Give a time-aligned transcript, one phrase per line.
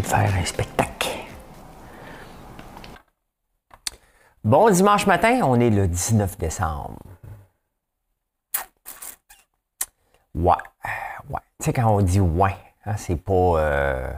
[0.00, 1.08] De faire un spectacle.
[4.42, 6.98] Bon dimanche matin, on est le 19 décembre.
[10.34, 10.52] Ouais,
[11.30, 11.40] ouais.
[11.58, 13.32] Tu sais, quand on dit ouais, hein, c'est pas.
[13.32, 14.12] Euh,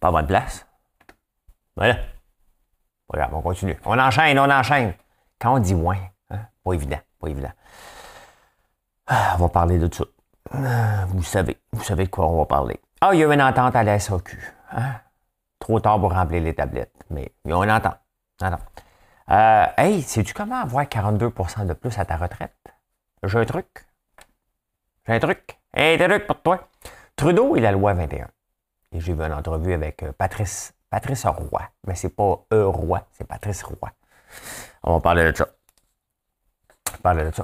[0.00, 0.66] pas bonne place.
[1.76, 1.98] Voilà.
[3.08, 3.78] Regarde, on continue.
[3.84, 4.94] On enchaîne, on enchaîne.
[5.38, 7.52] Quand on dit ouais, hein, pas évident, pas évident.
[9.06, 10.10] Ah, on va parler de tout ça.
[10.52, 12.80] Ah, vous savez, vous savez de quoi on va parler.
[13.00, 14.36] Ah, il y a une entente à la SAQ.
[14.72, 14.94] Hein?
[15.60, 16.94] Trop tard pour remplir les tablettes.
[17.10, 17.98] Mais il y a une entente.
[19.30, 22.56] Euh, hey, sais-tu comment avoir 42% de plus à ta retraite?
[23.22, 23.86] J'ai un truc.
[25.06, 25.58] J'ai un truc.
[25.74, 26.68] Un truc pour toi.
[27.14, 28.28] Trudeau et la loi 21.
[28.92, 31.62] Et j'ai vu une entrevue avec euh, Patrice, Patrice Roy.
[31.86, 33.90] Mais c'est pas E Roy, c'est Patrice Roy.
[34.82, 35.46] On va parler de ça.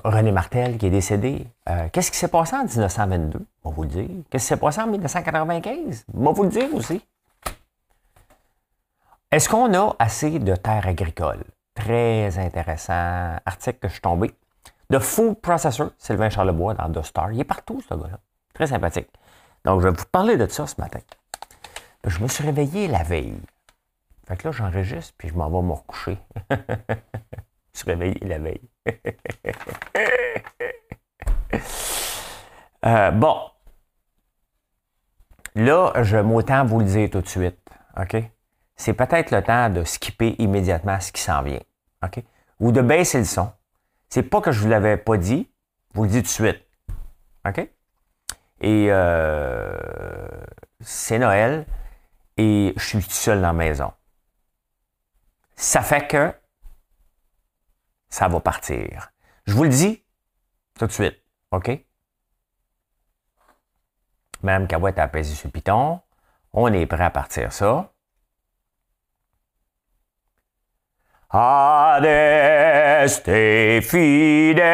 [0.04, 1.46] René Martel qui est décédé.
[1.68, 3.40] Euh, qu'est-ce qui s'est passé en 1922?
[3.64, 4.08] On va vous le dire.
[4.30, 6.04] Qu'est-ce qui s'est passé en 1995?
[6.14, 7.02] On va vous le dire aussi.
[9.30, 11.44] Est-ce qu'on a assez de terres agricoles?
[11.74, 14.34] Très intéressant article que je suis tombé.
[14.90, 17.32] De Food Processor, Sylvain Charlebois dans The Star.
[17.32, 18.18] Il est partout, ce gars-là.
[18.52, 19.08] Très sympathique.
[19.64, 21.00] Donc, je vais vous parler de ça ce matin.
[22.06, 23.40] Je me suis réveillé la veille.
[24.28, 26.18] Fait que là, j'enregistre, puis je m'en vais me recoucher.
[26.50, 28.68] je me suis réveillé la veille.
[32.84, 33.38] Euh, bon.
[35.54, 37.58] Là, je m'autant vous le dire tout de suite.
[37.96, 38.16] OK?
[38.76, 41.62] C'est peut-être le temps de skipper immédiatement ce qui s'en vient.
[42.02, 42.22] OK?
[42.60, 43.50] Ou de baisser le son.
[44.08, 45.50] C'est pas que je vous l'avais pas dit,
[45.92, 46.62] je vous le dis tout de suite.
[47.48, 47.58] OK?
[48.60, 49.76] Et euh,
[50.80, 51.66] c'est Noël
[52.36, 53.92] et je suis tout seul dans la maison.
[55.56, 56.32] Ça fait que
[58.14, 59.10] ça va partir.
[59.44, 60.04] Je vous le dis
[60.78, 61.16] tout de suite,
[61.50, 61.68] OK?
[64.44, 66.00] Madame Cavouette a apaisé sur piton.
[66.52, 67.92] On est prêt à partir ça.
[71.28, 73.24] Adeste
[73.82, 74.68] fideles,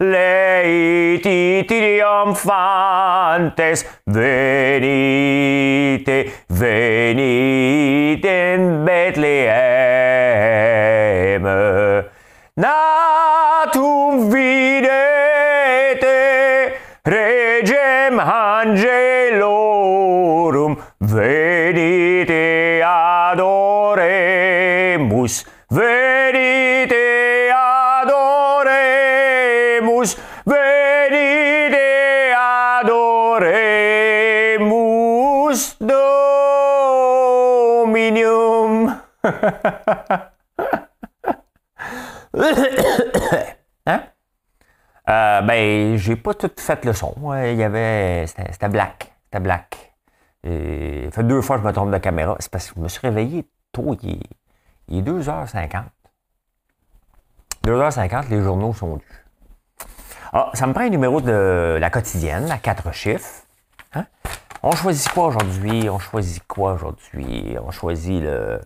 [0.00, 3.60] leiti triumphantes,
[4.08, 4.88] venite,
[6.45, 6.45] venite
[46.06, 47.14] j'ai pas tout fait le son.
[47.34, 48.26] Il y avait.
[48.26, 49.12] C'était black.
[49.24, 49.92] C'était black.
[50.44, 52.36] Et, fait deux fois que je me trompe de caméra.
[52.38, 53.96] C'est parce que je me suis réveillé tôt.
[54.02, 54.20] Il
[54.98, 55.82] est, 2h50.
[57.64, 59.24] 2h50, les journaux sont dus.
[60.32, 63.42] Ah, ça me prend un numéro de la quotidienne à quatre chiffres.
[63.94, 64.06] Hein?
[64.62, 65.90] On choisit quoi aujourd'hui?
[65.90, 67.56] On choisit quoi aujourd'hui?
[67.60, 68.60] On choisit le.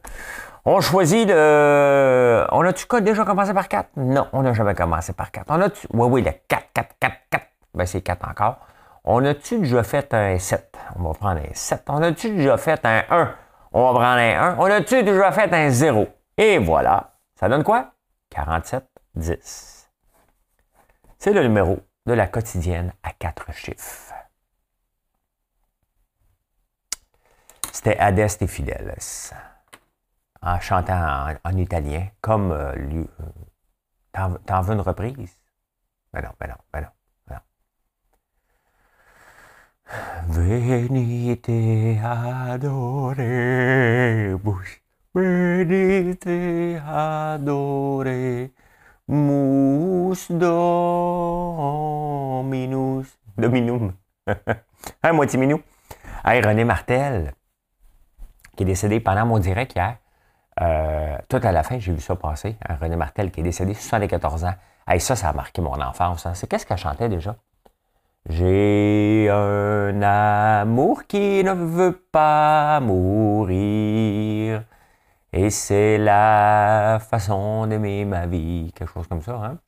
[0.65, 2.47] On choisit le.
[2.53, 3.91] On a-tu déjà commencé par 4?
[3.97, 5.47] Non, on n'a jamais commencé par 4.
[5.49, 5.87] On a-tu.
[5.93, 7.47] Oui, oui, le 4, 4, 4, 4.
[7.75, 8.59] Ben, c'est 4 encore.
[9.05, 10.77] On a-tu déjà fait un 7?
[10.97, 11.85] On va prendre un 7.
[11.89, 13.35] On a-tu déjà fait un 1?
[13.73, 14.57] On va prendre un 1.
[14.59, 16.07] On a-tu déjà fait un 0?
[16.37, 17.15] Et voilà.
[17.39, 17.93] Ça donne quoi?
[18.31, 18.85] 47,
[19.15, 19.91] 10.
[21.19, 24.13] C'est le numéro de la quotidienne à 4 chiffres.
[27.73, 28.95] C'était Adeste et Fideles
[30.43, 33.07] en chantant en, italien, comme euh, lui.
[33.21, 35.39] Euh, t'en veux une reprise?
[36.13, 36.89] Ben non, ben non, ben non.
[37.27, 37.41] Ben
[40.29, 41.51] Venite
[42.03, 43.29] adoremus,
[45.15, 46.27] venite
[46.87, 48.41] adoremus
[52.41, 53.93] dominus, dominum.
[55.03, 55.61] hein, moitié minou.
[56.25, 57.35] Hey, René Martel,
[58.57, 59.97] qui est décédé pendant mon direct hier,
[60.61, 62.57] euh, tout à la fin, j'ai vu ça passer.
[62.81, 64.55] René Martel qui est décédé 74 ans.
[64.87, 66.27] Hey, ça, ça a marqué mon enfance.
[66.27, 66.35] Hein.
[66.35, 67.37] C'est qu'est-ce qu'elle chantait déjà?
[68.29, 74.65] J'ai un l'amour qui ne veut pas mourir.
[75.33, 79.59] Et c'est la façon d'aimer ma vie, quelque chose comme ça, hein?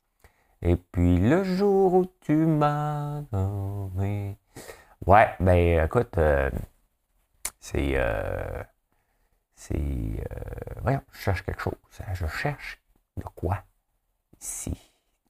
[0.61, 4.37] Et puis le jour où tu m'as donné.
[5.05, 6.49] Ouais, ben écoute, euh,
[7.59, 7.93] c'est.
[7.95, 8.63] Euh,
[9.63, 9.75] c'est.
[9.75, 11.73] Euh, voyons, je cherche quelque chose.
[12.13, 12.81] Je cherche
[13.17, 13.63] de quoi
[14.39, 14.75] ici.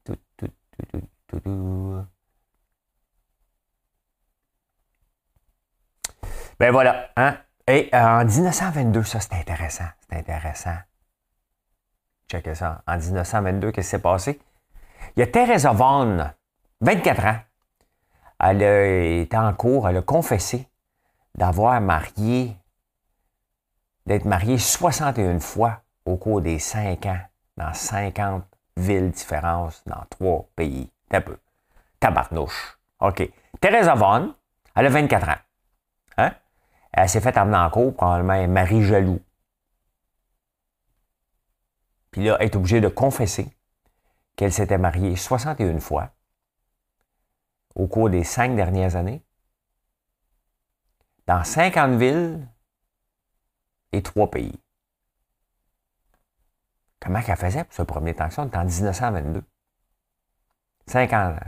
[0.03, 0.50] Tout, tout,
[1.27, 2.06] tout,
[6.59, 7.38] Ben voilà, hein?
[7.68, 9.88] Et en 1922, ça c'est intéressant.
[10.09, 10.77] C'est intéressant.
[12.30, 12.83] Checkez ça.
[12.88, 14.39] En 1922, qu'est-ce qui s'est passé?
[15.15, 16.31] Il y a Teresa Vaughan,
[16.81, 17.39] 24 ans.
[18.39, 18.85] Elle a
[19.21, 20.68] été en cours, elle a confessé
[21.35, 22.57] d'avoir marié,
[24.06, 27.20] d'être mariée 61 fois au cours des 5 ans
[27.58, 28.44] dans 50
[28.78, 30.92] villes différentes dans trois pays.
[31.12, 31.38] un peu.
[32.00, 32.80] Tabarnouche.
[33.00, 33.32] OK.
[33.62, 34.34] Teresa Vaughan,
[34.76, 35.42] elle a 24 ans.
[36.18, 36.32] Hein?
[36.92, 39.22] Elle s'est faite amener en cours, probablement un mari jaloux.
[42.12, 43.48] Puis là, elle est obligée de confesser
[44.36, 46.10] qu'elle s'était mariée 61 fois
[47.76, 49.24] au cours des cinq dernières années,
[51.26, 52.48] dans 50 villes
[53.94, 54.60] et trois pays.
[57.00, 58.42] Comment qu'elle faisait pour ce premier temps que ça?
[58.42, 59.44] en 1922.
[60.88, 61.40] 50 ans.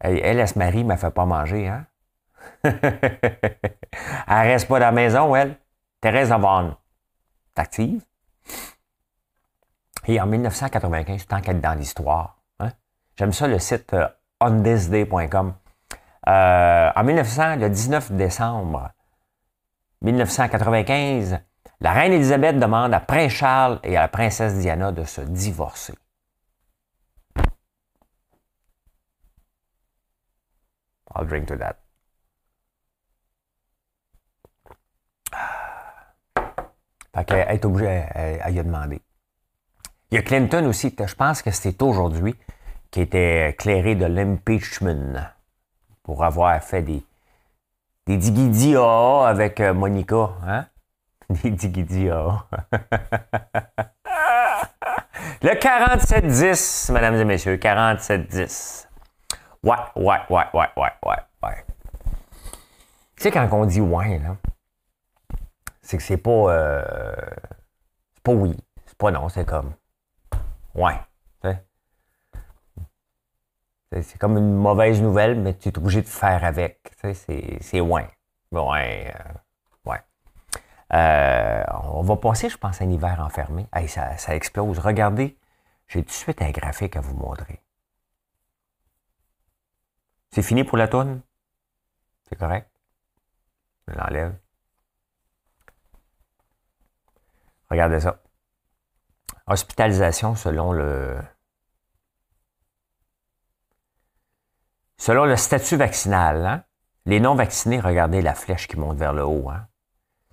[0.00, 1.86] Elle, elle, se marie, mais elle fait pas manger, hein?
[2.64, 2.78] elle
[4.28, 5.56] reste pas dans la maison, elle.
[6.00, 6.76] Thérèse Vaughan.
[7.56, 8.04] active.
[10.06, 12.70] Et en 1995, tant qu'elle est dans l'histoire, hein?
[13.16, 14.06] j'aime ça le site euh,
[14.40, 15.54] onthisday.com.
[16.28, 18.92] Euh, en 1900, le 19 décembre
[20.02, 21.40] 1995,
[21.80, 25.94] la reine Élisabeth demande à Prince Charles et à la princesse Diana de se divorcer.
[31.14, 31.76] I'll drink to that.
[37.14, 39.00] Fait qu'elle est obligée à, y demander.
[40.10, 42.34] Il y a Clinton aussi, je pense que c'était aujourd'hui,
[42.90, 45.32] qui était éclairé de l'impeachment
[46.02, 47.02] pour avoir fait des,
[48.08, 50.30] des digidi avec euh, Monica.
[50.46, 50.66] Hein?
[51.28, 52.08] Des digidi
[55.42, 58.86] Le 47-10, mesdames et messieurs, 47-10.
[59.62, 61.64] Ouais, ouais, ouais, ouais, ouais, ouais, ouais.
[63.16, 64.36] Tu sais, quand on dit ouais, là,
[65.82, 66.30] c'est que c'est pas.
[66.30, 66.82] Euh,
[68.14, 68.56] c'est pas oui.
[68.86, 69.74] C'est pas non, c'est comme.
[70.74, 70.98] Ouais.
[73.92, 76.92] C'est comme une mauvaise nouvelle, mais tu es obligé de faire avec.
[77.20, 78.08] C'est ouais.
[78.52, 79.14] Ouais.
[79.14, 80.00] Euh, ouais.
[80.92, 81.64] Euh,
[81.94, 83.66] on va passer, je pense, un hiver enfermé.
[83.72, 84.78] Hey, ça, ça explose.
[84.78, 85.38] Regardez,
[85.86, 87.62] j'ai tout de suite un graphique à vous montrer.
[90.30, 91.22] C'est fini pour la tonne?
[92.28, 92.70] C'est correct?
[93.86, 94.34] Je l'enlève.
[97.70, 98.20] Regardez ça.
[99.46, 101.18] Hospitalisation selon le.
[104.98, 106.64] Selon le statut vaccinal, hein.
[107.06, 109.48] les non-vaccinés, regardez la flèche qui monte vers le haut.
[109.48, 109.66] Hein.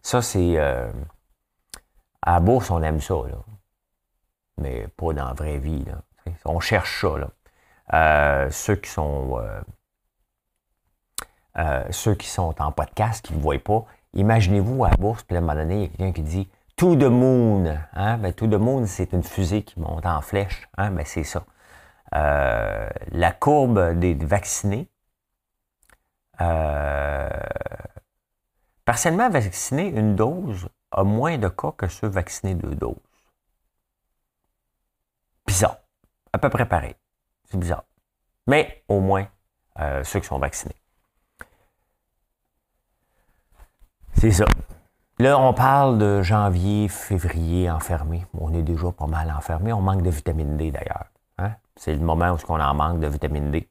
[0.01, 0.57] Ça, c'est.
[0.57, 0.91] Euh,
[2.21, 3.15] à Bourse, on aime ça,
[4.57, 5.85] mais pas dans la vraie vie.
[6.43, 7.17] On cherche ça.
[7.17, 7.29] Là.
[7.93, 9.39] Euh, ceux qui sont.
[11.57, 15.37] Euh, ceux qui sont en podcast, qui ne voient pas, imaginez-vous à la bourse, puis
[15.37, 17.77] à un moment donné, il y a quelqu'un qui dit To the Moon.
[17.93, 18.17] Hein?
[18.17, 20.67] Ben, to the Moon, c'est une fusée qui monte en flèche.
[20.77, 20.91] Hein?
[20.91, 21.45] Ben, c'est ça.
[22.13, 24.89] Euh, la courbe des vaccinés.
[26.41, 27.29] Euh,
[28.83, 32.95] partiellement vaccinés, une dose a moins de cas que ceux vaccinés deux doses.
[35.47, 35.77] Bizarre.
[36.33, 36.95] À peu près pareil.
[37.49, 37.85] C'est bizarre.
[38.47, 39.27] Mais au moins,
[39.79, 40.75] euh, ceux qui sont vaccinés.
[44.13, 44.45] C'est ça.
[45.19, 48.25] Là, on parle de janvier, février enfermé.
[48.33, 49.71] On est déjà pas mal enfermé.
[49.71, 51.05] On manque de vitamine D d'ailleurs.
[51.77, 53.69] C'est le moment où on en manque de vitamine D.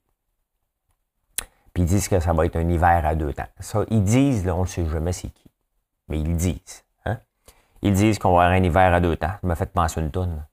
[1.72, 3.48] Puis ils disent que ça va être un hiver à deux temps.
[3.58, 5.50] Ça, ils disent, là, on ne sait jamais c'est qui.
[6.08, 6.84] Mais ils disent.
[7.04, 7.18] Hein?
[7.82, 9.32] Ils disent qu'on va avoir un hiver à deux temps.
[9.40, 10.46] Ça m'a fait penser une tonne.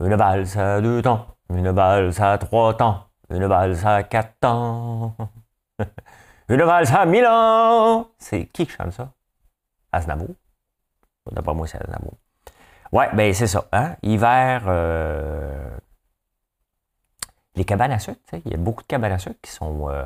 [0.00, 1.26] Une valse à deux temps.
[1.48, 3.06] Une valse à trois temps.
[3.30, 5.16] Une valse à quatre temps.
[6.48, 8.08] une valse à mille ans.
[8.18, 9.10] C'est qui qui chante ça?
[9.90, 10.34] Aznavour.
[11.30, 12.14] D'après moi, c'est Aznavour.
[12.90, 13.64] Ouais, ben c'est ça.
[13.72, 13.96] Hein?
[14.02, 15.78] Hiver, euh,
[17.54, 20.04] les cabanes à sucre, il y a beaucoup de cabanes à sucre qui sont, euh,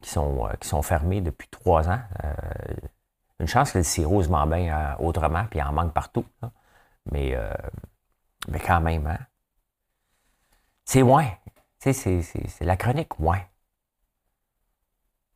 [0.00, 2.00] qui sont, euh, qui sont fermées depuis trois ans.
[3.40, 6.24] une chance que le sirop se vend bien autrement, puis il en manque partout.
[7.12, 7.36] Mais,
[8.48, 9.18] mais quand même, hein?
[10.84, 11.28] C'est moins.
[11.78, 13.40] C'est la chronique moins.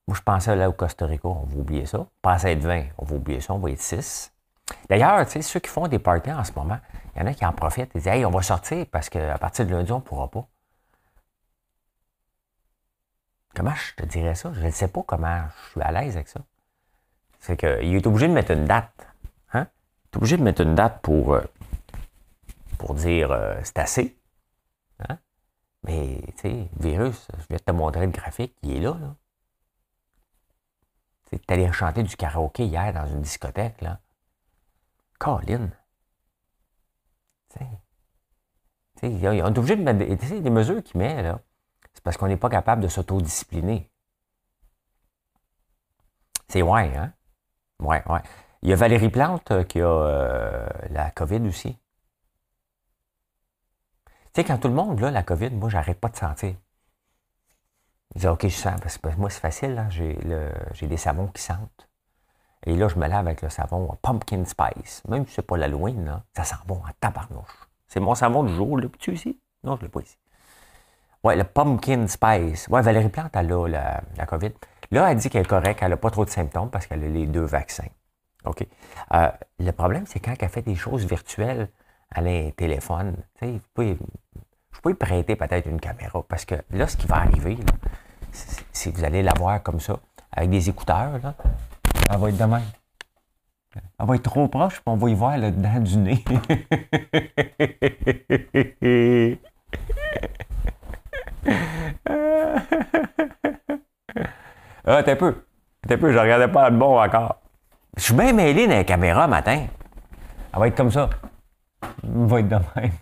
[0.07, 2.01] Moi, je pensais là au Costa Rica, on va oublier ça.
[2.01, 4.33] On pensait être 20, on va oublier ça, on va être 6.
[4.89, 6.79] D'ailleurs, tu sais, ceux qui font des parties en ce moment,
[7.15, 9.37] il y en a qui en profitent et disent Hey, on va sortir parce qu'à
[9.37, 10.47] partir de lundi, on ne pourra pas.
[13.59, 14.53] Comment je te dirais ça?
[14.53, 16.39] Je ne sais pas comment je suis à l'aise avec ça.
[17.41, 19.09] C'est qu'il est obligé de mettre une date.
[19.53, 19.67] Hein?
[20.05, 21.43] Il est obligé de mettre une date pour, euh,
[22.79, 24.17] pour dire euh, c'est assez.
[25.01, 25.19] Hein?
[25.83, 28.97] Mais, tu sais, virus, je vais te montrer le graphique, il est là.
[29.01, 29.17] là.
[31.29, 33.99] Tu es allé chanter du karaoké hier dans une discothèque, là.
[35.19, 35.71] Colin.
[37.53, 37.59] Tu
[39.01, 41.41] sais, on est obligé de mettre des, des mesures qu'il met, là.
[41.99, 43.91] C'est parce qu'on n'est pas capable de s'autodiscipliner.
[46.47, 47.13] C'est ouais, hein?
[47.81, 48.21] Ouais, ouais.
[48.63, 51.77] Il y a Valérie Plante euh, qui a euh, la COVID aussi.
[54.07, 56.55] Tu sais, quand tout le monde a la COVID, moi, j'arrête pas de sentir.
[58.15, 61.89] Je dis, OK, je sens, parce que moi, c'est facile, j'ai des savons qui sentent.
[62.65, 65.03] Et là, je me lave avec le savon Pumpkin Spice.
[65.09, 67.69] Même si c'est pas l'Halloween, ça sent bon en tabarnouche.
[67.89, 68.87] C'est mon savon du jour, là.
[69.01, 69.41] Tu ici?
[69.65, 70.17] Non, je l'ai pas ici.
[71.25, 72.69] Ouais, le Pumpkin Spice.
[72.69, 74.53] Ouais, Valérie Plante, elle a la, la COVID.
[74.91, 77.09] Là, elle dit qu'elle est correcte, elle n'a pas trop de symptômes parce qu'elle a
[77.09, 77.89] les deux vaccins.
[78.45, 78.67] OK?
[79.15, 81.69] Euh, le problème, c'est quand elle fait des choses virtuelles,
[82.15, 83.17] elle a un téléphone.
[83.39, 87.17] Tu sais, je peux lui prêter peut-être une caméra parce que là, ce qui va
[87.17, 87.59] arriver,
[88.73, 89.99] si vous allez la voir comme ça,
[90.33, 91.35] avec des écouteurs, là,
[92.11, 92.63] elle va être de même.
[93.99, 96.25] Elle va être trop proche, puis on va y voir le dedans du nez.
[104.87, 105.35] ah, t'es peu.
[105.87, 107.37] T'es peu, je regardais pas le bon encore.
[107.97, 109.67] Je suis bien mêlé dans la caméra matin.
[110.53, 111.11] Elle va être comme ça.
[112.03, 112.93] Elle va être de même.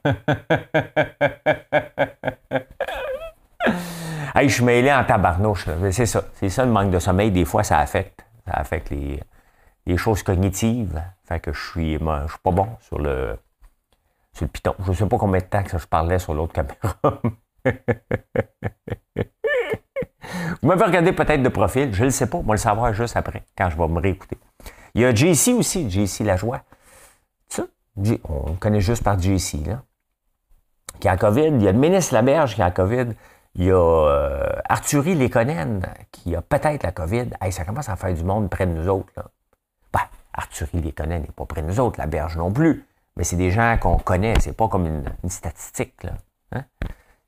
[4.42, 5.66] je suis mêlé en tabarnouche.
[5.90, 6.24] C'est ça.
[6.34, 7.30] C'est ça le manque de sommeil.
[7.30, 8.24] Des fois, ça affecte.
[8.46, 11.02] Ça affecte les, choses cognitives.
[11.24, 13.38] Fait que je suis, je suis pas bon sur le,
[14.32, 14.74] sur le piton.
[14.86, 16.96] Je sais pas combien de temps que je parlais sur l'autre caméra.
[20.62, 22.92] Vous m'avez regardé peut-être de profil, je ne le sais pas, on va le savoir
[22.92, 24.38] juste après, quand je vais me réécouter.
[24.94, 26.62] Il y a JC aussi, JC Lajoie.
[27.48, 27.64] Ça,
[28.24, 29.82] on le connaît juste par JC, là.
[31.00, 31.48] Qui a la COVID.
[31.48, 33.08] Il y a le ministre Laberge qui a la COVID.
[33.56, 37.28] Il y a euh, Arthurie Léconen qui a peut-être la COVID.
[37.40, 39.12] Hey, ça commence à faire du monde près de nous autres.
[39.16, 39.26] Là.
[39.92, 40.00] Ben,
[40.32, 42.84] Arthurie Léconen n'est pas près de nous autres, la berge non plus.
[43.16, 44.34] Mais c'est des gens qu'on connaît.
[44.40, 46.02] C'est pas comme une, statistique.
[46.02, 46.12] Là.
[46.52, 46.64] Hein?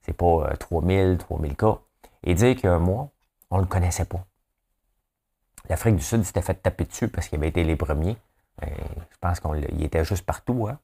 [0.08, 1.78] C'est pas 3000, euh, 3000 cas.
[2.24, 3.10] Et dire qu'il mois,
[3.50, 4.24] on ne le connaissait pas.
[5.68, 8.16] L'Afrique du Sud s'était fait taper dessus parce qu'il avait été les premiers.
[8.58, 8.70] Ben,
[9.10, 10.66] je pense qu'il était juste partout.
[10.66, 10.78] Hein?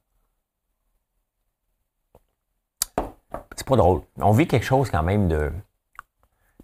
[3.55, 4.03] C'est pas drôle.
[4.17, 5.51] On vit quelque chose quand même de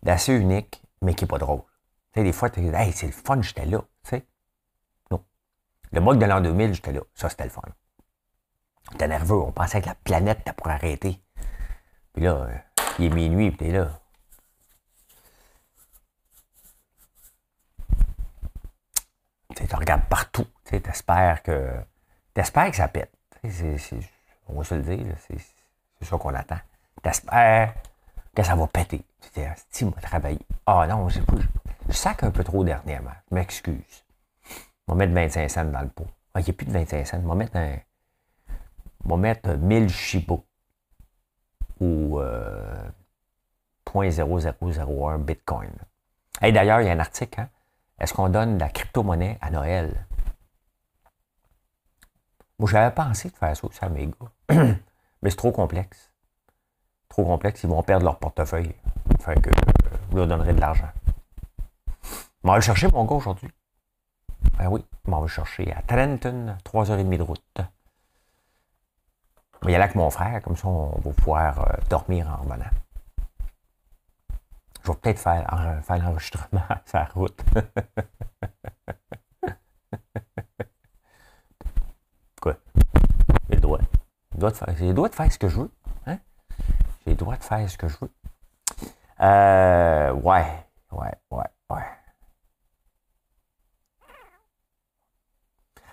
[0.03, 1.61] d'assez unique, mais qui n'est pas drôle.
[2.15, 3.83] Des fois, tu dis, hey, c'est le fun, j'étais là.
[5.09, 5.23] Non.
[5.91, 7.01] Le mois de l'an 2000, j'étais là.
[7.15, 7.63] Ça, c'était le fun.
[8.97, 9.41] T'es nerveux.
[9.41, 11.19] On pensait que la planète était pour arrêter.
[12.13, 12.57] Puis là, euh,
[12.99, 13.89] il est minuit, puis t'es là.
[19.55, 20.47] Tu regardes partout.
[20.65, 21.71] Tu espères que.
[22.33, 23.11] T'espères que ça pète.
[24.47, 26.59] on va se le dire, c'est ça qu'on attend.
[27.01, 27.73] T'espères
[28.35, 29.03] que ça va péter.
[29.33, 30.39] Tu si, moi, travailler.
[30.65, 31.19] Ah non, je,
[31.87, 33.11] je sac un peu trop dernièrement.
[33.29, 34.03] Je m'excuse.
[34.87, 36.07] On va mettre 25 cents dans le pot.
[36.33, 37.21] Ah, il n'y a plus de 25 cents.
[37.23, 37.77] On va mettre un.
[39.17, 40.35] Mettre 1000 Shiba
[41.81, 42.89] ou euh,
[43.85, 45.71] 0.0001 Bitcoin.
[46.41, 47.49] Et d'ailleurs, il y a un article, hein?
[47.99, 50.07] Est-ce qu'on donne de la crypto-monnaie à Noël?
[52.57, 54.55] Moi, j'avais pensé de faire ça aussi à mes gars.
[55.21, 56.11] Mais c'est trop complexe.
[57.09, 58.73] Trop complexe, ils vont perdre leur portefeuille.
[59.19, 60.89] Fait que euh, vous leur donnerez de l'argent.
[62.43, 63.51] On va le chercher, mon gars, aujourd'hui.
[64.57, 67.61] Ben oui, on va le chercher à Trenton, 3h30 de route.
[69.61, 72.37] On va y aller avec mon frère, comme ça on va pouvoir euh, dormir en
[72.37, 72.65] revenant.
[74.83, 77.39] Je vais peut-être faire, faire l'enregistrement sur la route.
[82.41, 82.57] Quoi?
[83.49, 83.79] J'ai le droit.
[84.77, 85.71] J'ai le droit de faire ce que je veux.
[86.07, 86.17] Hein?
[87.05, 88.11] J'ai le droit de faire ce que je veux.
[89.19, 91.85] Euh, ouais, ouais, ouais, ouais.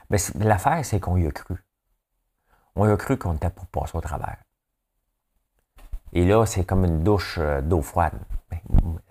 [0.08, 1.56] Mais l'affaire, c'est qu'on y a cru.
[2.80, 4.36] On a cru qu'on était pour passer au travers.
[6.12, 8.14] Et là, c'est comme une douche euh, d'eau froide.
[8.48, 8.60] Ben,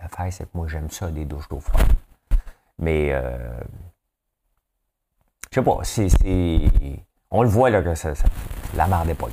[0.00, 1.86] l'affaire, c'est que moi, j'aime ça, des douches d'eau froide.
[2.78, 3.60] Mais, euh,
[5.50, 6.08] je sais pas, c'est,
[7.30, 8.14] on le voit, là, que ça,
[8.74, 9.32] la marre des pognes.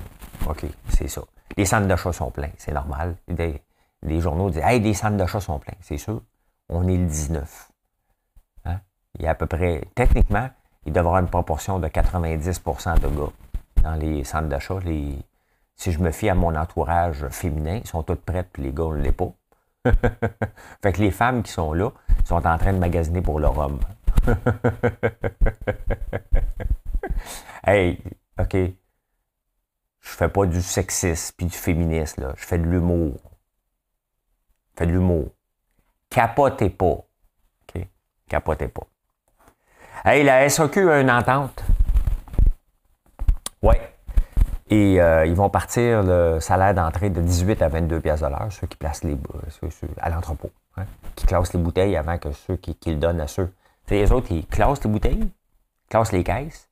[0.50, 1.22] OK, c'est ça.
[1.56, 3.15] Les centres d'achat sont pleins, c'est normal.
[3.30, 6.22] les journaux disent, hey, les centres d'achat sont pleins, c'est sûr.
[6.68, 7.72] On est le 19.
[8.65, 10.50] il y a à peu près, techniquement,
[10.86, 13.32] il devrait avoir une proportion de 90% de gars
[13.86, 14.80] dans les centres d'achat.
[14.84, 15.15] Les,
[15.75, 18.86] si je me fie à mon entourage féminin, ils sont toutes prêtes, puis les gars,
[18.86, 19.32] on ne l'est pas.
[20.82, 21.92] fait que les femmes qui sont là
[22.25, 23.80] sont en train de magasiner pour leur homme.
[27.68, 28.01] hey,
[28.39, 28.54] OK.
[28.56, 32.34] Je fais pas du sexisme puis du féminisme, là.
[32.36, 33.20] Je fais de l'humour.
[34.74, 35.30] Je fais de l'humour.
[36.10, 36.86] Capotez pas.
[36.96, 37.88] OK?
[38.27, 38.88] Capotez pas.
[40.04, 41.63] Hey, la SOQ a une entente.
[43.65, 43.81] Ouais.
[44.69, 48.48] Et euh, ils vont partir le salaire d'entrée de 18 à 22 pièces de l'heure,
[48.51, 49.17] ceux qui placent les
[49.50, 53.27] ceux, à l'entrepôt, hein, qui classent les bouteilles avant que ceux qui, le donnent à
[53.27, 53.51] ceux.
[53.89, 55.29] Les autres, ils classent les bouteilles,
[55.89, 56.69] classent les caisses.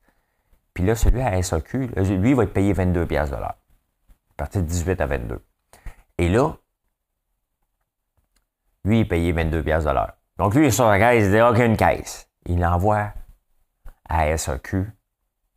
[0.74, 3.58] Puis là, celui à SAQ, lui, il va être payé 22 pièces de l'heure.
[4.38, 5.44] Partir de 18 à 22.
[6.20, 6.56] Et là,
[8.86, 10.14] lui, il est payé 22 pièces de l'heure.
[10.38, 12.28] Donc lui, il est sur la caisse, il dit OK, une caisse.
[12.46, 13.14] Il l'envoie
[14.10, 14.92] à SAQ,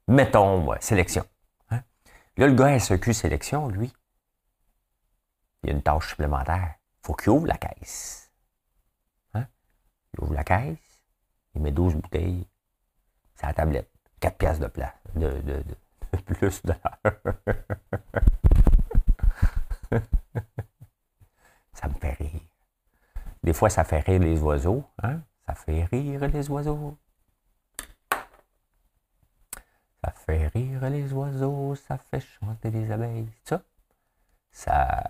[0.08, 1.24] mettons, sélection.
[2.38, 3.90] Là, le gars SEQ Sélection, lui,
[5.62, 6.74] il a une tâche supplémentaire.
[6.98, 8.30] Il faut qu'il ouvre la caisse.
[9.32, 9.46] Hein?
[10.12, 11.02] Il ouvre la caisse,
[11.54, 12.46] il met 12 bouteilles.
[13.34, 13.90] C'est la tablette.
[14.20, 14.92] 4 piastres de place.
[15.14, 15.64] De, de,
[16.26, 16.72] plus de
[21.72, 22.42] Ça me fait rire.
[23.42, 24.84] Des fois, ça fait rire les oiseaux.
[25.02, 25.22] Hein?
[25.46, 26.98] Ça fait rire les oiseaux.
[30.06, 33.26] Ça fait rire les oiseaux, ça fait chanter les abeilles.
[33.42, 33.60] Ça,
[34.52, 35.04] ça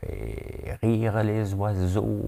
[0.00, 2.26] fait rire les oiseaux.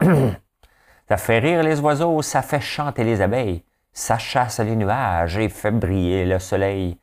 [0.02, 3.62] ça fait rire les oiseaux, ça fait chanter les abeilles.
[3.92, 6.98] Ça chasse les nuages et fait briller le soleil.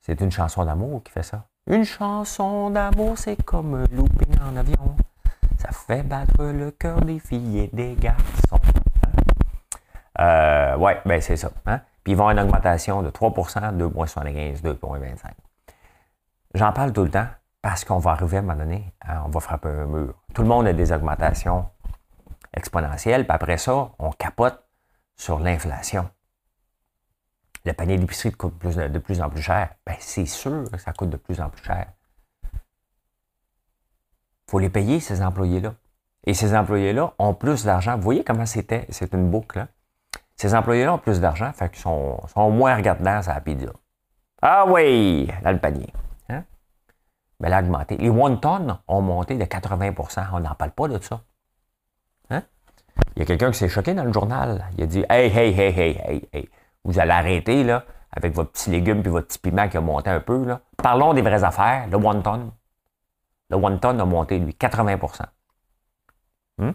[0.00, 1.46] C'est une chanson d'amour qui fait ça.
[1.68, 4.96] Une chanson d'amour, c'est comme un looping en avion.
[5.58, 8.58] Ça fait battre le cœur des filles et des garçons.
[9.04, 9.12] Hein?
[10.18, 11.52] Euh, ouais, ben c'est ça.
[11.66, 11.80] Hein?
[12.06, 15.32] Puis ils vont avoir une augmentation de 3% 2,75, 2,25.
[16.54, 17.26] J'en parle tout le temps
[17.60, 20.14] parce qu'on va arriver à un moment donné, hein, on va frapper un mur.
[20.32, 21.68] Tout le monde a des augmentations
[22.56, 24.62] exponentielles, puis après ça, on capote
[25.16, 26.08] sur l'inflation.
[27.64, 29.70] Le panier d'épicerie coûte de plus en plus cher.
[29.84, 31.88] Bien, c'est sûr que ça coûte de plus en plus cher.
[32.52, 35.74] Il faut les payer, ces employés-là.
[36.24, 37.96] Et ces employés-là ont plus d'argent.
[37.96, 38.86] Vous voyez comment c'était?
[38.90, 39.58] C'est une boucle.
[39.58, 39.68] Hein?
[40.36, 43.72] Ces employés-là ont plus d'argent, fait qu'ils sont, moins regardants à la pizza.
[44.42, 45.92] Ah oui, dans le panier.
[46.28, 46.44] Hein?
[47.40, 47.96] Mais là, augmenté.
[47.96, 51.22] Les one-ton ont monté de 80% On n'en parle pas de ça.
[52.30, 52.42] Hein?
[53.14, 54.66] Il y a quelqu'un qui s'est choqué dans le journal.
[54.76, 56.50] Il a dit Hey, hey, hey, hey, hey, hey,
[56.84, 60.10] vous allez arrêter là, avec votre petit légume et votre petit piment qui a monté
[60.10, 60.44] un peu.
[60.44, 60.60] Là.
[60.76, 61.88] Parlons des vraies affaires.
[61.88, 62.52] Le one-ton.
[63.48, 65.22] Le one-ton a monté, lui, 80%
[66.58, 66.74] hum?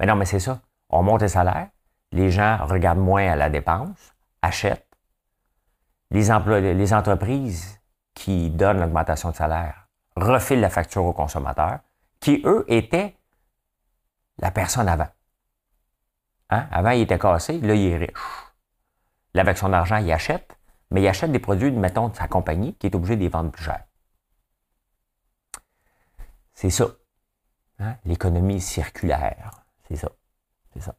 [0.00, 0.60] Mais non, mais c'est ça.
[0.88, 1.68] On monte les salaires,
[2.12, 4.86] les gens regardent moins à la dépense, achètent.
[6.10, 6.30] Les,
[6.92, 7.80] entreprises
[8.12, 11.80] qui donnent l'augmentation de salaire refilent la facture aux consommateurs,
[12.20, 13.16] qui, eux, étaient
[14.38, 15.08] la personne avant.
[16.50, 16.66] Hein?
[16.70, 18.52] Avant, il était cassé, là, il est riche.
[19.32, 20.58] Là, avec son argent, il achète,
[20.90, 23.50] mais il achète des produits, mettons, de sa compagnie, qui est obligé de les vendre
[23.50, 23.82] plus cher.
[26.52, 26.84] C'est ça.
[27.78, 27.96] Hein?
[28.04, 29.50] L'économie circulaire.
[29.88, 30.10] C'est ça.
[30.74, 30.94] C'est ça.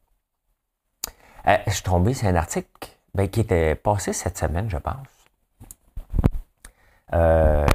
[1.46, 2.68] Euh, je suis tombé sur un article
[3.14, 5.06] ben, qui était passé cette semaine, je pense.
[7.12, 7.66] Euh,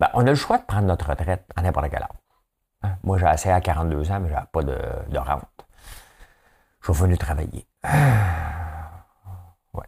[0.00, 2.08] ben, on a le choix de prendre notre retraite à n'importe quel âge.
[2.82, 2.96] Hein?
[3.02, 5.66] Moi, j'ai assez à 42 ans, mais je n'ai pas de, rente.
[6.80, 7.66] Je suis venu travailler.
[9.74, 9.86] ouais.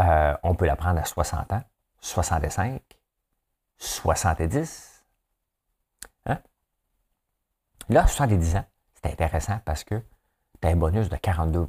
[0.00, 1.62] Euh, on peut la prendre à 60 ans,
[2.00, 2.82] 65,
[3.78, 5.04] 70.
[6.26, 6.38] Hein?
[7.88, 10.02] Là, 70 ans, c'est intéressant parce que
[10.60, 11.64] tu as un bonus de 42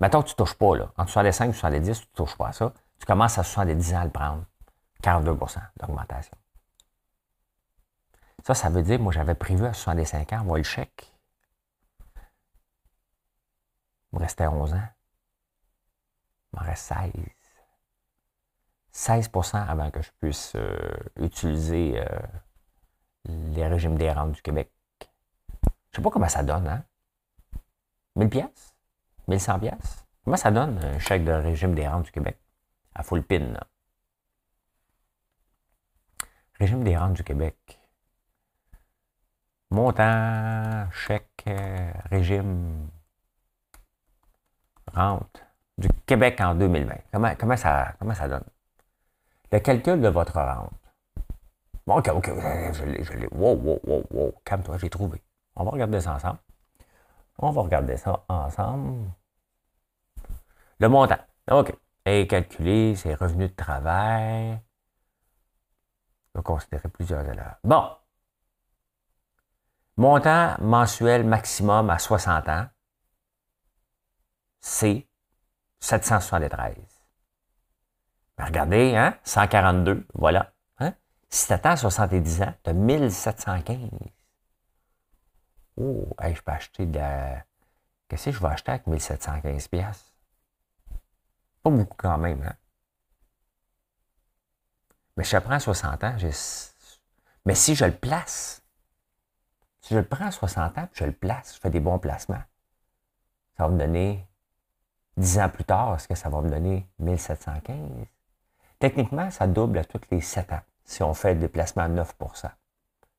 [0.00, 0.92] Mettons que tu ne touches pas, là.
[0.96, 2.72] Entre 65 et 70, tu ne touches pas à ça.
[2.98, 4.44] Tu commences à 70 ans à le prendre.
[5.02, 6.36] 42% d'augmentation.
[8.44, 11.14] Ça, ça veut dire, moi, j'avais prévu à 65 ans, moi, le chèque.
[14.12, 14.88] Il me restait 11 ans.
[16.52, 16.92] Il me reste
[18.92, 19.22] 16.
[19.22, 20.76] 16% avant que je puisse euh,
[21.16, 22.18] utiliser euh,
[23.28, 24.70] les régimes des rentes du Québec.
[25.00, 26.84] Je ne sais pas comment ça donne, hein?
[28.16, 28.74] 1000 pièces
[29.28, 30.06] 1100 pièces.
[30.24, 32.38] Comment ça donne un chèque de régime des rentes du Québec?
[32.94, 33.54] À full pin.
[36.58, 37.56] Régime des rentes du Québec.
[39.70, 41.44] Montant, chèque,
[42.10, 42.88] régime,
[44.92, 45.44] rente
[45.78, 46.94] du Québec en 2020.
[47.12, 48.44] Comment, comment, ça, comment ça donne?
[49.52, 50.72] Le calcul de votre rente.
[51.86, 52.30] Bon, OK, OK,
[52.72, 53.28] je l'ai, je l'ai.
[53.32, 54.34] Wow, wow, wow, wow.
[54.44, 55.22] Calme-toi, j'ai trouvé.
[55.56, 56.38] On va regarder ça ensemble.
[57.42, 59.10] On va regarder ça ensemble.
[60.78, 61.18] Le montant.
[61.50, 61.74] OK.
[62.04, 64.60] Et calculer ses revenus de travail.
[66.34, 67.56] On va considérer plusieurs élèves.
[67.64, 67.90] Bon.
[69.96, 72.66] Montant mensuel maximum à 60 ans,
[74.60, 75.08] c'est
[75.78, 76.76] 773.
[78.36, 79.18] Ben, regardez, hein?
[79.24, 80.52] 142, voilà.
[80.78, 80.92] Hein?
[81.30, 83.78] Si tu attends 70 ans, tu as 1715.
[85.80, 87.00] Oh, je peux acheter de
[88.08, 90.12] Qu'est-ce que je vais acheter avec 1715 pièces
[91.62, 92.54] Pas beaucoup quand même, hein?
[95.16, 96.16] Mais si je prends 60 ans.
[97.44, 98.62] Mais si je le place,
[99.80, 102.42] si je le prends à 60 ans, je le place, je fais des bons placements,
[103.56, 104.26] ça va me donner,
[105.16, 108.06] 10 ans plus tard, est-ce que ça va me donner 1715?
[108.78, 112.14] Techniquement, ça double à tous les 7 ans si on fait des placements à 9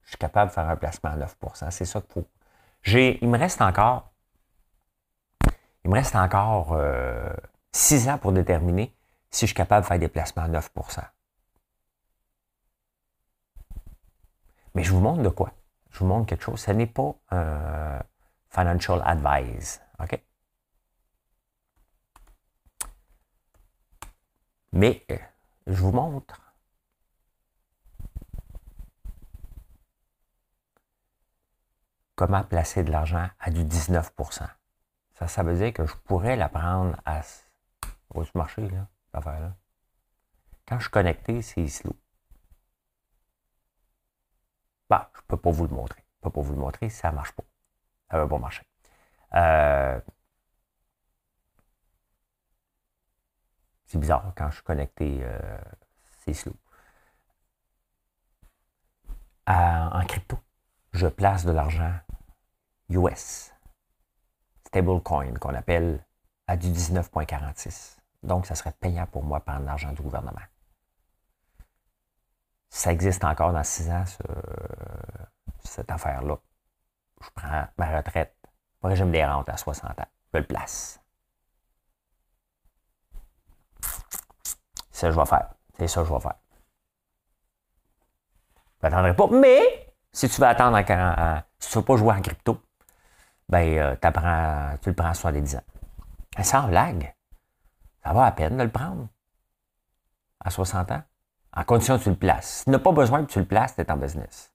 [0.04, 1.38] Je suis capable de faire un placement à 9
[1.70, 2.28] C'est ça qu'il faut.
[2.84, 4.12] J'ai, il me reste encore,
[5.84, 6.78] il me reste encore
[7.72, 8.96] 6 euh, ans pour déterminer
[9.30, 10.72] si je suis capable de faire des placements à 9
[14.74, 15.52] Mais je vous montre de quoi?
[15.92, 16.60] Je vous montre quelque chose.
[16.60, 18.00] Ce n'est pas un
[18.50, 19.82] financial advice.
[20.00, 20.22] OK?
[24.74, 25.18] Mais euh,
[25.68, 26.51] je vous montre
[32.22, 34.48] comment placer de l'argent à du 19%
[35.16, 37.22] Ça, ça veut dire que je pourrais la prendre à.
[38.14, 39.56] Au marché, là, là.
[40.68, 41.96] Quand je suis connecté, c'est slow.
[44.88, 46.00] Bah, je ne peux pas vous le montrer.
[46.00, 47.44] Je ne peux pas vous le montrer, ça ne marche pas.
[48.12, 48.68] Ça ne va pas marcher.
[49.34, 50.00] Euh,
[53.86, 55.58] c'est bizarre, quand je suis connecté, euh,
[56.20, 56.54] c'est slow.
[59.48, 60.38] en crypto,
[60.94, 61.94] je place de l'argent
[62.90, 63.54] US,
[64.68, 66.06] stablecoin, qu'on appelle
[66.48, 67.98] à du 19,46.
[68.24, 70.42] Donc, ça serait payant pour moi par l'argent du gouvernement
[72.72, 74.06] ça existe encore dans six ans,
[75.64, 76.40] cette affaire-là.
[77.22, 78.36] Je prends ma retraite,
[78.82, 80.08] mon régime des rentes à 60 ans.
[80.34, 81.00] Je le place.
[84.90, 85.54] C'est ça que je vais faire.
[85.78, 86.36] C'est ça que je vais faire.
[88.82, 89.28] Je n'attendrai pas.
[89.28, 89.81] Mais,
[90.14, 92.62] si tu veux attendre en, si tu ne veux pas jouer en crypto,
[93.50, 95.64] ben, euh, tu le prends à 70 ans.
[96.38, 97.14] Et sans blague,
[98.04, 99.08] ça va à peine de le prendre
[100.40, 101.04] à 60 ans.
[101.54, 102.60] En condition que tu le places.
[102.60, 104.54] Si tu n'as pas besoin que tu le places, tu es en business.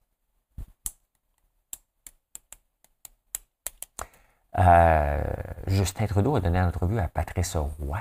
[4.58, 5.22] Euh,
[5.66, 7.98] Justin Trudeau a donné une entrevue à Patrice Roy,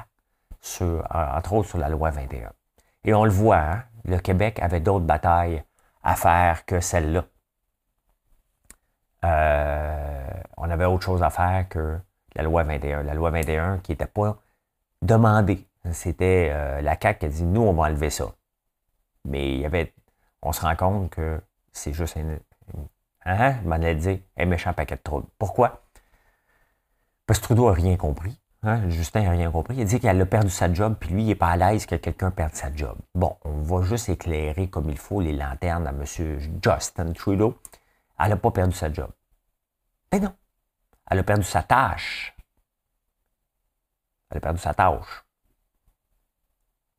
[0.61, 2.53] sur, entre autres sur la loi 21.
[3.03, 5.63] Et on le voit, hein, le Québec avait d'autres batailles
[6.01, 7.25] à faire que celle-là.
[9.25, 11.97] Euh, on avait autre chose à faire que
[12.35, 13.03] la loi 21.
[13.03, 14.37] La loi 21 qui n'était pas
[15.01, 15.65] demandée.
[15.91, 18.25] C'était euh, la CAQ qui a dit, nous, on va enlever ça.
[19.25, 19.93] Mais il y avait,
[20.41, 22.37] on se rend compte que c'est juste un,
[23.25, 25.27] hein, dit, un méchant paquet de troubles.
[25.37, 25.83] Pourquoi?
[27.25, 28.39] Parce que Trudeau n'a rien compris.
[28.63, 28.89] Hein?
[28.89, 29.75] Justin n'a rien compris.
[29.75, 31.85] Il a dit qu'elle a perdu sa job, puis lui, il n'est pas à l'aise
[31.85, 32.97] que quelqu'un perde sa job.
[33.13, 36.03] Bon, on va juste éclairer comme il faut les lanternes à M.
[36.63, 37.57] Justin Trudeau.
[38.19, 39.11] Elle n'a pas perdu sa job.
[40.11, 40.35] Mais non.
[41.09, 42.35] Elle a perdu sa tâche.
[44.29, 45.25] Elle a perdu sa tâche.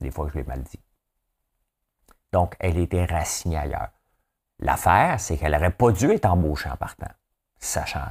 [0.01, 0.81] Des fois, je l'ai mal dit.
[2.33, 3.91] Donc, elle était racinée ailleurs.
[4.59, 7.11] L'affaire, c'est qu'elle n'aurait pas dû être embauchée en partant,
[7.59, 8.09] sachant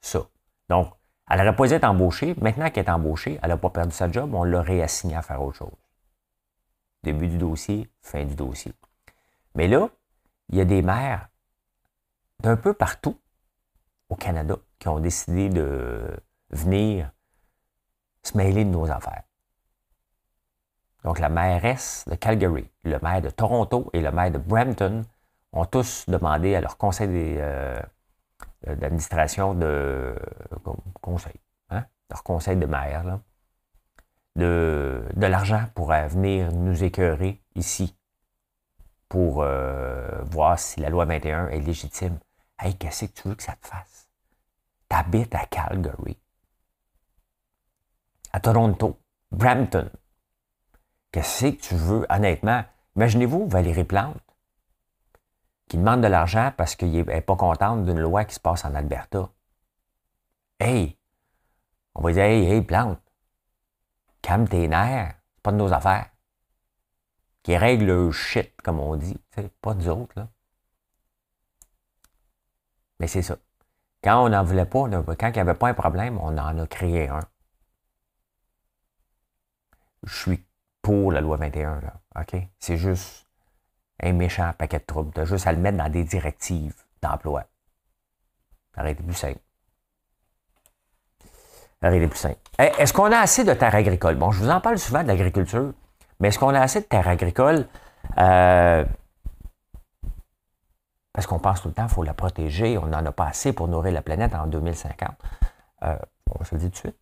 [0.00, 0.20] ça.
[0.68, 0.92] Donc,
[1.28, 2.34] elle n'aurait pas dû être embauchée.
[2.40, 5.42] Maintenant qu'elle est embauchée, elle n'a pas perdu sa job, on l'a réassignée à faire
[5.42, 5.76] autre chose.
[7.02, 8.74] Début du dossier, fin du dossier.
[9.54, 9.88] Mais là,
[10.48, 11.29] il y a des maires
[12.42, 13.18] d'un peu partout
[14.08, 16.18] au Canada qui ont décidé de
[16.50, 17.10] venir
[18.22, 19.22] se mêler de nos affaires.
[21.04, 25.04] Donc, la mairesse de Calgary, le maire de Toronto et le maire de Brampton
[25.52, 27.80] ont tous demandé à leur conseil euh,
[28.66, 30.14] d'administration de
[31.00, 31.34] conseil,
[31.70, 33.20] hein, leur conseil de maire,
[34.36, 37.96] de, l'argent pour venir nous écœurer ici
[39.08, 42.18] pour euh, voir si la loi 21 est légitime.
[42.60, 44.08] Hey, qu'est-ce que tu veux que ça te fasse?
[44.88, 46.18] T'habites à Calgary,
[48.32, 49.90] à Toronto, Brampton,
[51.12, 52.64] Qu'est-ce que tu veux, honnêtement?
[52.94, 54.22] Imaginez-vous Valérie Plante,
[55.68, 58.74] qui demande de l'argent parce qu'elle n'est pas contente d'une loi qui se passe en
[58.74, 59.28] Alberta.
[60.60, 60.96] Hey!
[61.94, 63.00] On va dire, hey, hey, Plante,
[64.22, 66.10] calme tes nerfs, c'est pas de nos affaires.
[67.42, 69.20] Qui règle le shit, comme on dit.
[69.34, 70.28] C'est pas nous autres, là.
[73.00, 73.36] Mais c'est ça.
[74.04, 76.66] Quand on n'en voulait pas, quand il n'y avait pas un problème, on en a
[76.66, 77.20] créé un.
[80.04, 80.44] Je suis
[80.80, 81.94] pour la loi 21, là.
[82.20, 82.40] OK?
[82.58, 83.26] C'est juste
[84.02, 85.12] un méchant paquet de troubles.
[85.12, 87.44] Tu as juste à le mettre dans des directives d'emploi.
[88.76, 89.40] Arrêtez plus simple.
[91.82, 92.38] Arrêtez plus simple.
[92.58, 94.16] Est-ce qu'on a assez de terres agricoles?
[94.16, 95.72] Bon, je vous en parle souvent de l'agriculture,
[96.18, 97.66] mais est-ce qu'on a assez de terres agricoles?
[98.18, 98.84] Euh,
[101.12, 103.52] parce qu'on pense tout le temps qu'il faut la protéger, on n'en a pas assez
[103.52, 105.10] pour nourrir la planète en 2050.
[105.82, 105.96] Euh,
[106.38, 106.96] on se le dit tout de suite.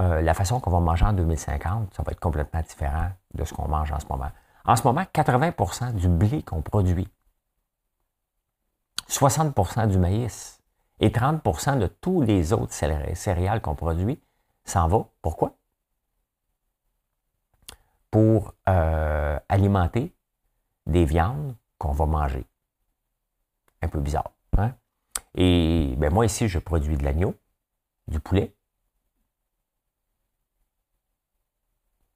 [0.00, 3.52] Euh, la façon qu'on va manger en 2050, ça va être complètement différent de ce
[3.52, 4.30] qu'on mange en ce moment.
[4.64, 7.08] En ce moment, 80% du blé qu'on produit,
[9.08, 10.62] 60% du maïs
[11.00, 14.20] et 30% de tous les autres céréales qu'on produit
[14.64, 15.06] s'en va.
[15.22, 15.56] Pourquoi?
[18.10, 20.14] Pour euh, alimenter
[20.86, 22.44] des viandes qu'on va manger.
[23.82, 24.32] Un peu bizarre.
[24.56, 24.74] Hein?
[25.34, 27.34] Et ben moi, ici, je produis de l'agneau,
[28.08, 28.54] du poulet.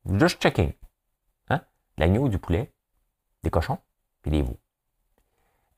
[0.06, 0.72] Just checking.
[1.48, 1.60] Hein?
[1.96, 2.72] L'agneau, du poulet,
[3.42, 3.78] des cochons,
[4.22, 4.58] puis des veaux.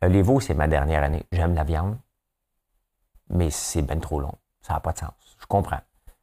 [0.02, 1.26] Euh, les veaux, c'est ma dernière année.
[1.32, 1.98] J'aime la viande,
[3.28, 4.34] mais c'est bien trop long.
[4.62, 5.36] Ça n'a pas de sens.
[5.38, 5.80] Je comprends.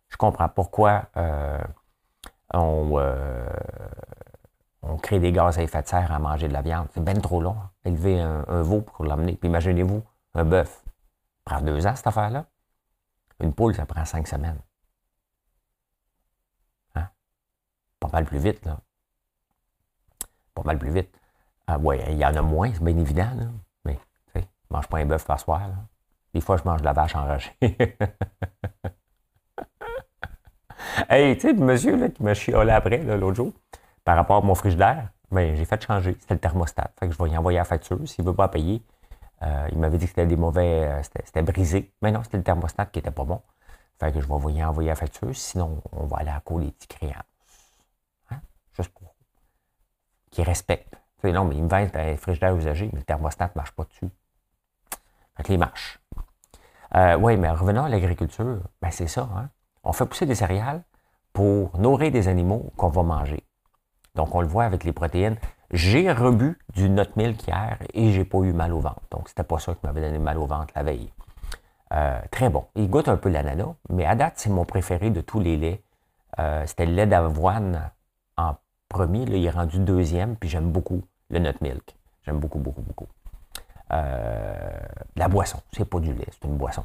[0.08, 1.64] Je comprends pourquoi euh,
[2.54, 3.48] on, euh,
[4.84, 6.88] on crée des gaz à effet de serre à manger de la viande.
[6.94, 7.56] C'est bien trop long.
[7.86, 9.36] Élever un, veau pour l'emmener.
[9.36, 10.84] Puis imaginez-vous, un bœuf.
[11.48, 12.46] Ça prend deux ans, cette affaire-là.
[13.40, 14.60] Une poule, ça prend cinq semaines.
[16.96, 17.10] Hein?
[18.00, 18.80] Pas mal plus vite, là.
[20.54, 21.16] Pas mal plus vite.
[21.68, 23.46] Ah, ouais, il y en a moins, c'est bien évident, là.
[23.86, 25.76] Mais, tu sais, je mange pas un bœuf par soir, là.
[26.34, 27.52] Des fois, je mange de la vache enragée.
[31.10, 33.54] hey, tu sais, le monsieur là, qui m'a chiolé après, l'autre jour,
[34.04, 36.18] par rapport à mon frigidaire, ben, j'ai fait changer.
[36.20, 36.92] C'était le thermostat.
[37.00, 38.00] Fait que je vais y envoyer la facture.
[38.08, 38.84] S'il ne veut pas payer,
[39.44, 40.90] euh, il m'avait dit que c'était des mauvais.
[40.90, 41.94] Euh, c'était brisé.
[42.02, 43.42] Mais non, c'était le thermostat qui n'était pas bon.
[44.00, 45.36] Fait que je vais y envoyer la facture.
[45.36, 47.24] Sinon, on va aller à la cour des petits créances.
[48.32, 48.42] Hein?
[48.74, 49.14] Juste pour
[50.32, 50.96] qu'ils respectent.
[51.24, 54.10] non, mais il me vend un frigidaire usagé, mais le thermostat ne marche pas dessus.
[55.38, 55.60] Fait que les.
[56.96, 59.30] Euh, oui, mais revenons à l'agriculture, ben c'est ça.
[59.36, 59.50] Hein?
[59.84, 60.84] On fait pousser des céréales
[61.32, 63.46] pour nourrir des animaux qu'on va manger.
[64.16, 65.38] Donc, on le voit avec les protéines.
[65.72, 69.02] J'ai rebu du nut milk hier et j'ai pas eu mal au ventre.
[69.10, 71.12] Donc, c'était pas ça qui m'avait donné mal au ventre la veille.
[71.94, 72.66] Euh, très bon.
[72.76, 75.84] Il goûte un peu l'ananas, mais à date, c'est mon préféré de tous les laits.
[76.40, 77.92] Euh, c'était le lait d'avoine
[78.38, 78.56] en
[78.90, 79.26] premier.
[79.26, 81.96] Là, il est rendu deuxième, puis j'aime beaucoup le nut milk.
[82.24, 83.08] J'aime beaucoup, beaucoup, beaucoup.
[83.92, 84.80] Euh,
[85.16, 86.84] la boisson, c'est pas du lait, c'est une boisson.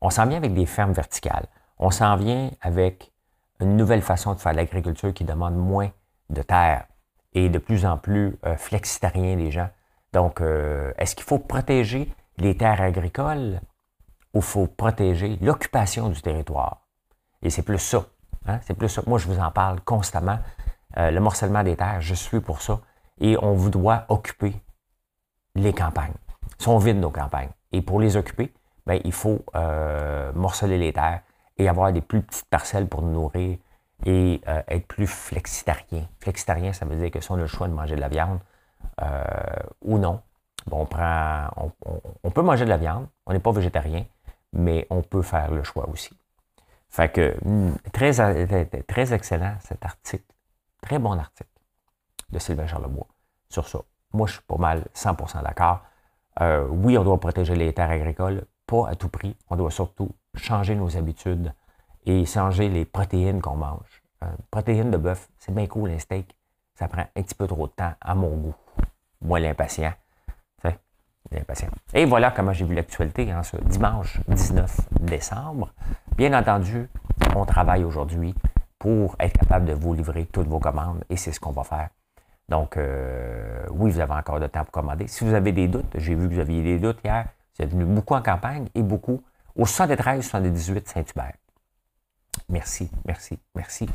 [0.00, 1.46] On s'en vient avec des fermes verticales.
[1.78, 3.12] On s'en vient avec
[3.60, 5.90] une nouvelle façon de faire l'agriculture qui demande moins
[6.30, 6.86] de terre
[7.34, 9.68] et de plus en plus euh, flexitarien les gens.
[10.12, 13.60] Donc, euh, est-ce qu'il faut protéger les terres agricoles
[14.34, 16.86] ou faut protéger l'occupation du territoire?
[17.42, 18.04] Et c'est plus ça.
[18.46, 18.60] Hein?
[18.62, 19.02] C'est plus ça.
[19.06, 20.38] Moi, je vous en parle constamment.
[20.96, 22.80] Euh, le morcellement des terres, je suis pour ça.
[23.20, 24.54] Et on vous doit occuper
[25.54, 26.14] les campagnes.
[26.58, 27.50] sont vides nos campagnes.
[27.72, 28.52] Et pour les occuper,
[28.86, 29.44] ben, il faut
[30.34, 31.20] morceler les terres
[31.58, 33.58] et avoir des plus petites parcelles pour nous nourrir
[34.06, 36.06] et euh, être plus flexitarien.
[36.20, 38.38] Flexitarien, ça veut dire que si on a le choix de manger de la viande
[39.02, 39.22] euh,
[39.82, 40.20] ou non,
[40.66, 41.48] bon, on, prend,
[42.22, 44.04] on, peut manger de la viande, on n'est pas végétarien,
[44.52, 46.16] mais on peut faire le choix aussi.
[46.90, 48.12] Fait que, hmm, très,
[48.86, 50.32] très excellent cet article,
[50.80, 51.50] très bon article
[52.30, 53.08] de Sylvain Charlebois
[53.48, 53.80] sur ça.
[54.12, 55.82] Moi, je suis pas mal 100% d'accord.
[56.40, 59.36] Euh, oui, on doit protéger les terres agricoles, pas à tout prix.
[59.50, 61.52] On doit surtout changer nos habitudes
[62.06, 64.02] et changer les protéines qu'on mange.
[64.24, 66.36] Euh, protéines de bœuf, c'est bien cool, un steak.
[66.74, 68.54] Ça prend un petit peu trop de temps à mon goût.
[69.20, 69.92] Moi, l'impatient.
[71.30, 71.68] L'impatient.
[71.92, 75.74] Et voilà comment j'ai vu l'actualité en ce dimanche 19 décembre.
[76.16, 76.88] Bien entendu,
[77.36, 78.34] on travaille aujourd'hui
[78.78, 81.90] pour être capable de vous livrer toutes vos commandes et c'est ce qu'on va faire.
[82.48, 85.06] Donc, euh, oui, vous avez encore de temps pour commander.
[85.06, 87.26] Si vous avez des doutes, j'ai vu que vous aviez des doutes hier,
[87.58, 89.22] vous êtes venu beaucoup en campagne et beaucoup
[89.58, 91.34] au 73 78 Saint-Hubert.
[92.48, 93.88] Merci, merci, merci.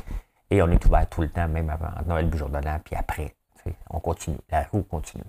[0.50, 2.94] Et on est ouvert tout le temps, même avant Noël du jour de l'an, puis
[2.94, 3.34] après.
[3.88, 4.36] On continue.
[4.50, 5.24] La roue continue.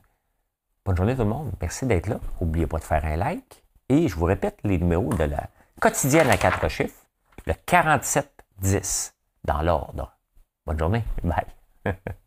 [0.84, 1.54] Bonne journée tout le monde.
[1.62, 2.20] Merci d'être là.
[2.42, 3.64] N'oubliez pas de faire un like.
[3.88, 7.06] Et je vous répète les numéros de la quotidienne à quatre chiffres.
[7.46, 10.18] Le 4710 dans l'ordre.
[10.66, 11.04] Bonne journée.
[11.24, 11.46] Bye.